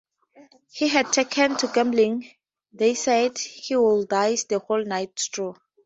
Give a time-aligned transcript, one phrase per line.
[0.71, 2.27] He had taken to gambling,
[2.73, 5.57] they said; he would "dice the whole night through".